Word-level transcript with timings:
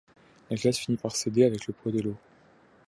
La 0.49 0.57
glace 0.57 0.79
finit 0.79 0.97
par 0.97 1.15
céder 1.15 1.43
avec 1.45 1.67
le 1.67 1.73
poids 1.73 1.91
de 1.91 1.99
l'eau. 2.01 2.15